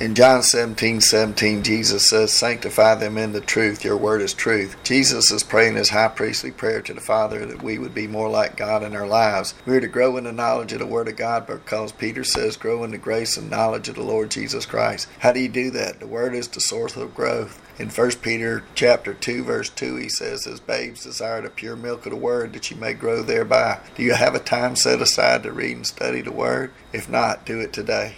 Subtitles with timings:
[0.00, 3.84] In John 17 17, Jesus says, Sanctify them in the truth.
[3.84, 4.74] Your word is truth.
[4.82, 8.30] Jesus is praying his high priestly prayer to the Father that we would be more
[8.30, 9.52] like God in our lives.
[9.66, 12.56] We are to grow in the knowledge of the word of God because Peter says,
[12.56, 15.06] Grow in the grace and knowledge of the Lord Jesus Christ.
[15.18, 16.00] How do you do that?
[16.00, 17.60] The word is the source of growth.
[17.78, 22.06] In 1 Peter chapter 2 verse 2 he says as babes desire the pure milk
[22.06, 23.80] of the word that you may grow thereby.
[23.96, 26.72] Do you have a time set aside to read and study the word?
[26.92, 28.08] If not, do it today.